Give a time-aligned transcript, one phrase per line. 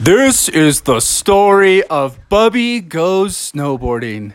[0.00, 4.32] This is the story of Bubby Goes Snowboarding.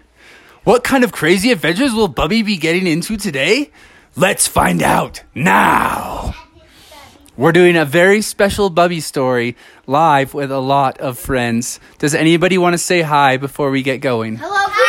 [0.65, 3.71] What kind of crazy adventures will Bubby be getting into today?
[4.17, 6.35] Let's find out now.
[7.37, 9.55] We're doing a very special Bubby story
[9.87, 11.79] live with a lot of friends.
[11.97, 14.35] Does anybody want to say hi before we get going?
[14.35, 14.83] Hello, people!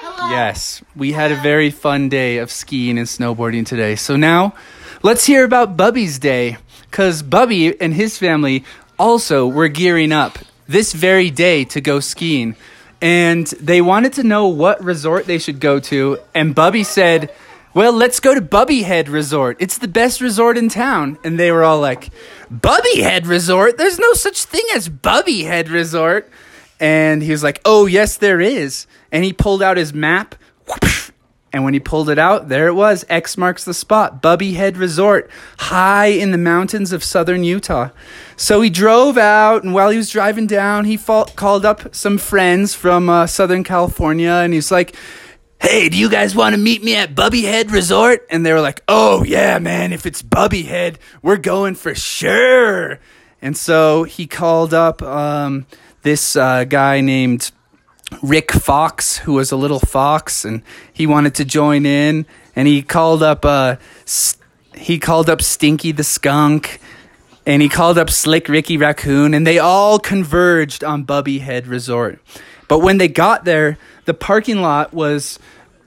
[0.00, 0.30] Hello.
[0.30, 3.96] Yes, we had a very fun day of skiing and snowboarding today.
[3.96, 4.54] So now,
[5.02, 6.56] let's hear about Bubby's day.
[6.90, 8.64] Because Bubby and his family
[8.98, 12.56] also were gearing up this very day to go skiing.
[13.00, 16.18] And they wanted to know what resort they should go to.
[16.34, 17.32] And Bubby said,
[17.74, 19.56] Well, let's go to Bubby Head Resort.
[19.60, 21.18] It's the best resort in town.
[21.22, 22.10] And they were all like,
[22.50, 23.78] Bubby Head Resort?
[23.78, 26.28] There's no such thing as Bubby Head Resort.
[26.80, 28.86] And he was like, Oh, yes, there is.
[29.12, 30.34] And he pulled out his map.
[31.52, 33.06] And when he pulled it out, there it was.
[33.08, 34.20] X marks the spot.
[34.20, 37.88] Bubby Head Resort, high in the mountains of southern Utah.
[38.36, 42.74] So he drove out, and while he was driving down, he called up some friends
[42.74, 44.94] from uh, Southern California, and he's like,
[45.60, 48.24] Hey, do you guys want to meet me at Bubby Head Resort?
[48.30, 53.00] And they were like, Oh, yeah, man, if it's Bubby Head, we're going for sure.
[53.40, 55.66] And so he called up um,
[56.02, 57.50] this uh, guy named
[58.22, 62.26] Rick Fox, who was a little fox, and he wanted to join in.
[62.56, 64.36] And he called up uh, S-
[64.74, 66.80] he called up Stinky the skunk,
[67.46, 72.20] and he called up Slick Ricky Raccoon, and they all converged on Bubby Head Resort.
[72.68, 75.38] But when they got there, the parking lot was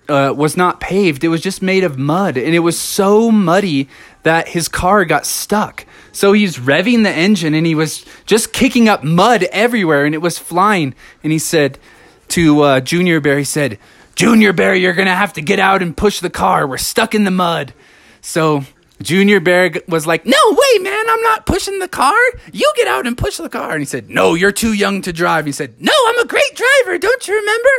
[0.09, 3.87] uh, was not paved; it was just made of mud, and it was so muddy
[4.23, 5.85] that his car got stuck.
[6.11, 10.19] So he's revving the engine, and he was just kicking up mud everywhere, and it
[10.19, 10.93] was flying.
[11.23, 11.79] And he said
[12.31, 13.79] to uh, Junior Bear, he said,
[14.15, 16.67] Junior Bear, you're going to have to get out and push the car.
[16.67, 17.73] We're stuck in the mud.
[18.21, 18.63] So
[19.01, 22.17] Junior Bear was like, No way, man, I'm not pushing the car.
[22.51, 23.71] You get out and push the car.
[23.71, 25.45] And he said, No, you're too young to drive.
[25.45, 26.97] He said, No, I'm a great driver.
[26.97, 27.69] Don't you remember?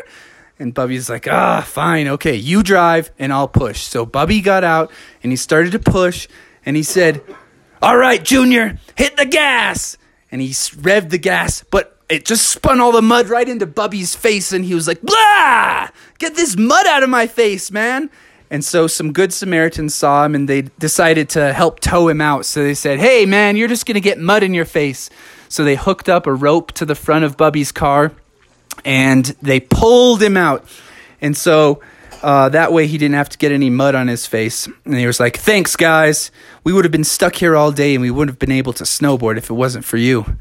[0.58, 2.08] And Bubby's like, Ah, fine.
[2.08, 3.82] Okay, you drive and I'll push.
[3.82, 4.90] So Bubby got out
[5.22, 6.28] and he started to push
[6.64, 7.22] and he said,
[7.80, 9.96] All right, Junior, hit the gas.
[10.30, 14.14] And he revved the gas, but it just spun all the mud right into Bubby's
[14.14, 15.88] face, and he was like, blah!
[16.18, 18.10] Get this mud out of my face, man!
[18.50, 22.44] And so some good Samaritans saw him and they decided to help tow him out.
[22.44, 25.08] So they said, Hey, man, you're just going to get mud in your face.
[25.48, 28.12] So they hooked up a rope to the front of Bubby's car
[28.84, 30.66] and they pulled him out.
[31.22, 31.80] And so
[32.22, 34.68] uh, that way he didn't have to get any mud on his face.
[34.84, 36.30] And he was like, Thanks, guys.
[36.64, 38.84] We would have been stuck here all day and we wouldn't have been able to
[38.84, 40.36] snowboard if it wasn't for you.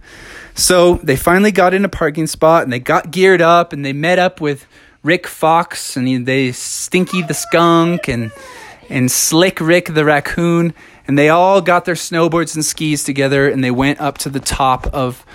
[0.53, 3.93] So they finally got in a parking spot and they got geared up and they
[3.93, 4.67] met up with
[5.03, 8.31] Rick Fox and he, they Stinky the skunk and
[8.89, 10.73] and Slick Rick the raccoon
[11.07, 14.39] and they all got their snowboards and skis together and they went up to the
[14.39, 15.25] top of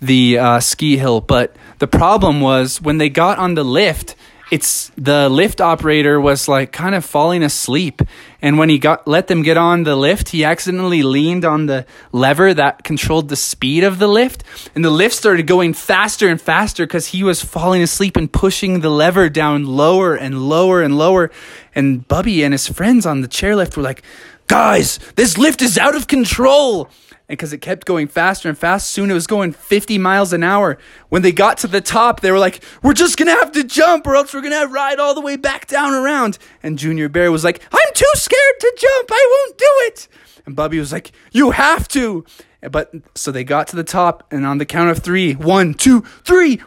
[0.00, 1.20] the uh, ski hill.
[1.20, 4.14] But the problem was when they got on the lift,
[4.50, 8.00] it's the lift operator was like kind of falling asleep.
[8.40, 11.84] And when he got let them get on the lift he accidentally leaned on the
[12.12, 14.44] lever that controlled the speed of the lift.
[14.74, 18.80] And the lift started going faster and faster because he was falling asleep and pushing
[18.80, 21.30] the lever down lower and lower and lower.
[21.74, 24.02] And bubby and his friends on the chairlift were like
[24.46, 26.88] guys this lift is out of control
[27.28, 30.44] and because it kept going faster and faster, soon it was going 50 miles an
[30.44, 30.78] hour.
[31.08, 34.06] When they got to the top, they were like, We're just gonna have to jump,
[34.06, 36.38] or else we're gonna ride all the way back down around.
[36.62, 40.08] And Junior Bear was like, I'm too scared to jump, I won't do it.
[40.46, 42.24] And Bubby was like, You have to.
[42.70, 46.02] But so they got to the top, and on the count of three, one, two,
[46.24, 46.60] three,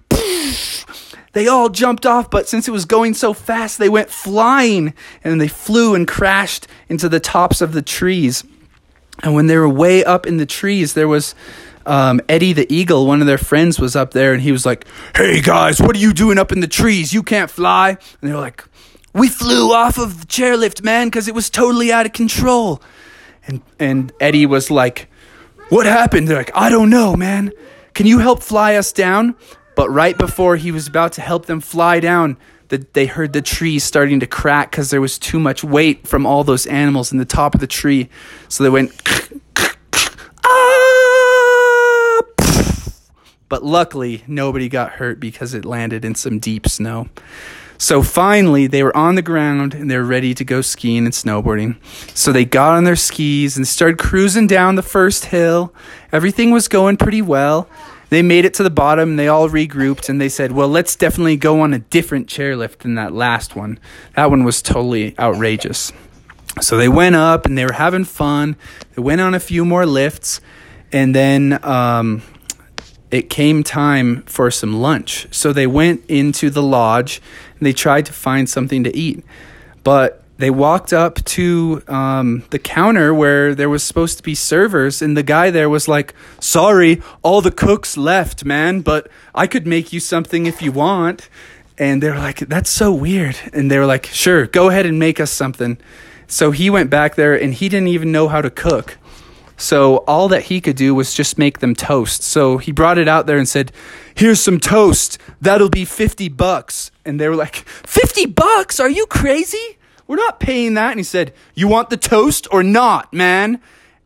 [1.34, 4.94] they all jumped off, but since it was going so fast, they went flying
[5.24, 8.44] and they flew and crashed into the tops of the trees.
[9.24, 11.36] And when they were way up in the trees, there was
[11.86, 14.86] um, Eddie the Eagle, one of their friends, was up there, and he was like,
[15.16, 17.14] Hey guys, what are you doing up in the trees?
[17.14, 17.90] You can't fly.
[17.90, 18.64] And they were like,
[19.14, 22.82] We flew off of the chairlift, man, because it was totally out of control.
[23.48, 25.10] And, and Eddie was like,
[25.70, 26.28] What happened?
[26.28, 27.52] They're like, I don't know, man.
[27.94, 29.36] Can you help fly us down?
[29.76, 33.42] But right before he was about to help them fly down, the, they heard the
[33.42, 37.18] tree starting to crack because there was too much weight from all those animals in
[37.18, 38.10] the top of the tree.
[38.48, 38.92] So they went,
[43.50, 47.10] But luckily, nobody got hurt because it landed in some deep snow.
[47.82, 51.14] So finally, they were on the ground and they were ready to go skiing and
[51.14, 51.78] snowboarding.
[52.16, 55.74] So they got on their skis and started cruising down the first hill.
[56.12, 57.70] Everything was going pretty well.
[58.10, 59.16] They made it to the bottom.
[59.16, 62.96] They all regrouped and they said, Well, let's definitely go on a different chairlift than
[62.96, 63.80] that last one.
[64.16, 65.94] That one was totally outrageous.
[66.60, 68.58] So they went up and they were having fun.
[68.96, 70.42] They went on a few more lifts.
[70.92, 72.24] And then um,
[73.12, 75.28] it came time for some lunch.
[75.32, 77.22] So they went into the lodge
[77.58, 79.24] and they tried to find something to eat.
[79.84, 85.02] But they walked up to um, the counter where there was supposed to be servers,
[85.02, 89.68] and the guy there was like, "Sorry, all the cooks left, man, but I could
[89.68, 91.28] make you something if you want."
[91.78, 94.98] And they were like, "That's so weird." And they were like, "Sure, go ahead and
[94.98, 95.78] make us something."
[96.26, 98.98] So he went back there, and he didn't even know how to cook.
[99.60, 102.24] So all that he could do was just make them toast.
[102.24, 103.72] So he brought it out there and said,
[104.16, 105.20] "Here's some toast.
[105.40, 108.80] That'll be 50 bucks." And they were like, "50 bucks?
[108.80, 109.78] Are you crazy?"
[110.10, 110.90] We're not paying that.
[110.90, 113.62] And he said, You want the toast or not, man?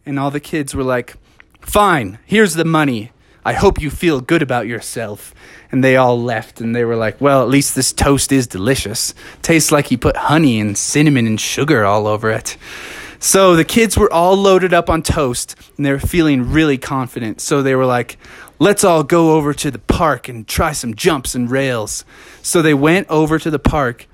[0.06, 1.16] And all the kids were like,
[1.62, 3.14] Fine, here's the money.
[3.46, 5.34] I hope you feel good about yourself.
[5.72, 9.14] And they all left and they were like, Well, at least this toast is delicious.
[9.42, 12.58] Tastes like he put honey and cinnamon and sugar all over it.
[13.24, 17.40] So the kids were all loaded up on toast and they were feeling really confident.
[17.40, 18.18] So they were like,
[18.60, 22.04] let's all go over to the park and try some jumps and rails.
[22.42, 24.08] So they went over to the park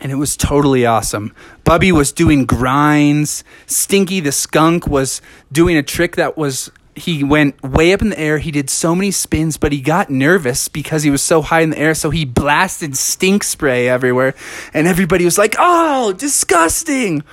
[0.00, 1.34] and it was totally awesome.
[1.64, 3.44] Bubby was doing grinds.
[3.66, 5.20] Stinky the skunk was
[5.52, 8.38] doing a trick that was he went way up in the air.
[8.38, 11.70] He did so many spins, but he got nervous because he was so high in
[11.70, 11.94] the air.
[11.94, 14.34] So he blasted stink spray everywhere,
[14.74, 17.24] and everybody was like, "Oh, disgusting!"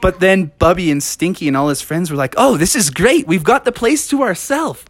[0.00, 3.26] But then Bubby and Stinky and all his friends were like, "Oh, this is great.
[3.26, 4.84] We've got the place to ourselves."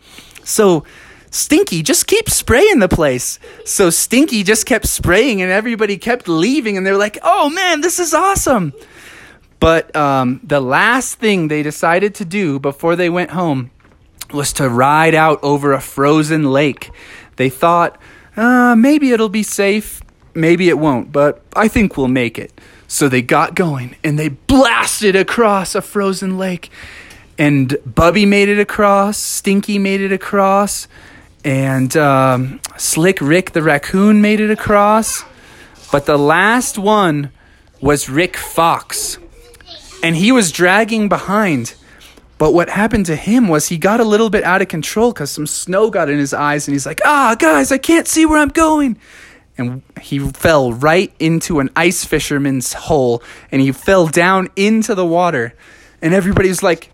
[0.44, 0.84] So
[1.30, 3.38] Stinky, just keep spraying the place.
[3.64, 7.80] So Stinky just kept spraying, and everybody kept leaving, and they were like, oh man,
[7.80, 8.72] this is awesome.
[9.60, 13.70] But um, the last thing they decided to do before they went home
[14.32, 16.90] was to ride out over a frozen lake.
[17.36, 18.00] They thought,
[18.36, 20.00] uh, maybe it'll be safe,
[20.34, 22.52] maybe it won't, but I think we'll make it.
[22.88, 26.70] So they got going and they blasted across a frozen lake.
[27.38, 30.88] And Bubby made it across, Stinky made it across,
[31.42, 35.24] and um, Slick Rick the raccoon made it across.
[35.90, 37.30] But the last one
[37.80, 39.18] was Rick Fox.
[40.02, 41.74] And he was dragging behind.
[42.38, 45.30] But what happened to him was he got a little bit out of control because
[45.30, 48.38] some snow got in his eyes, and he's like, ah, guys, I can't see where
[48.38, 48.98] I'm going.
[49.60, 53.22] And he fell right into an ice fisherman's hole,
[53.52, 55.54] and he fell down into the water.
[56.02, 56.90] And everybody's like,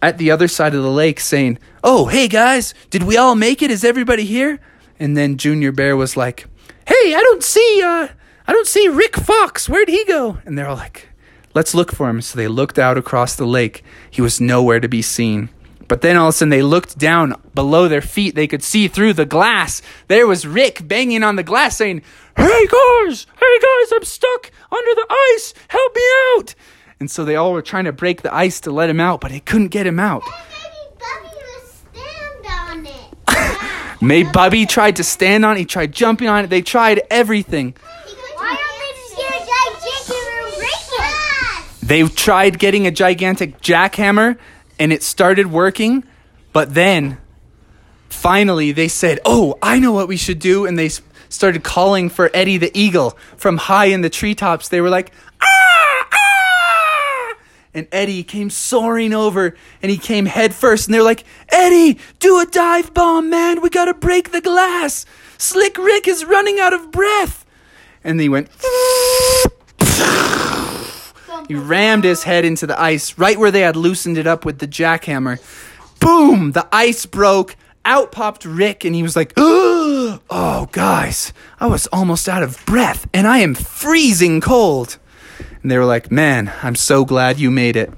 [0.00, 3.62] at the other side of the lake saying, Oh, hey guys, did we all make
[3.62, 3.70] it?
[3.70, 4.60] Is everybody here?
[4.98, 6.46] And then Junior Bear was like,
[6.86, 8.08] Hey, I don't see, uh,
[8.46, 9.68] I don't see Rick Fox.
[9.68, 10.38] Where'd he go?
[10.44, 11.08] And they're all like,
[11.54, 12.20] Let's look for him.
[12.20, 13.82] So they looked out across the lake.
[14.10, 15.48] He was nowhere to be seen.
[15.88, 18.34] But then all of a sudden they looked down below their feet.
[18.34, 19.80] They could see through the glass.
[20.06, 22.02] There was Rick banging on the glass saying,
[22.36, 25.54] Hey guys, hey guys, I'm stuck under the ice.
[25.68, 26.02] Help me
[26.36, 26.54] out.
[27.00, 29.32] And so they all were trying to break the ice to let him out, but
[29.32, 30.22] it couldn't get him out.
[34.00, 35.60] Maybe Bubby tried to stand on it.
[35.60, 36.50] He tried jumping on it.
[36.50, 37.74] They tried everything.
[38.36, 39.44] Why don't they just get a
[40.60, 44.38] gigantic They tried getting a gigantic jackhammer
[44.78, 46.04] and it started working,
[46.52, 47.18] but then
[48.08, 50.66] finally they said, Oh, I know what we should do.
[50.66, 50.90] And they
[51.28, 54.68] started calling for Eddie the Eagle from high in the treetops.
[54.68, 57.34] They were like, "Ah!" ah!
[57.74, 62.40] and Eddie came soaring over and he came head first and they're like, Eddie, do
[62.40, 63.60] a dive bomb, man.
[63.60, 65.04] We gotta break the glass.
[65.36, 67.44] Slick Rick is running out of breath.
[68.02, 68.48] And he went
[71.46, 74.58] He rammed his head into the ice right where they had loosened it up with
[74.58, 75.38] the jackhammer.
[76.00, 76.52] Boom!
[76.52, 77.56] The ice broke.
[77.84, 83.08] Out popped Rick and he was like, Oh, guys, I was almost out of breath
[83.14, 84.98] and I am freezing cold.
[85.62, 87.92] And they were like, Man, I'm so glad you made it.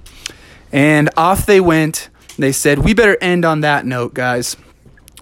[0.71, 2.09] And off they went.
[2.39, 4.57] They said, We better end on that note, guys.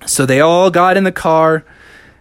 [0.06, 1.64] So they all got in the car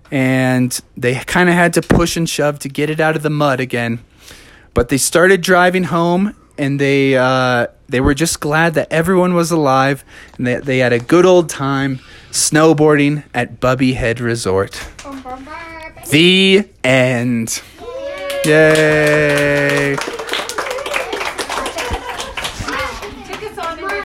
[0.10, 3.30] and they kind of had to push and shove to get it out of the
[3.30, 4.00] mud again.
[4.78, 9.50] But they started driving home and they uh, they were just glad that everyone was
[9.50, 10.06] alive
[10.38, 14.80] and that they had a good old time snowboarding at Bubby Head Resort.
[16.12, 17.64] The end.
[18.46, 19.98] Yay!